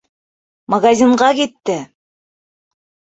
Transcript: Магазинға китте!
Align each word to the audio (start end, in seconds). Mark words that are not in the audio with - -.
Магазинға 0.73 1.27
китте! 1.39 1.75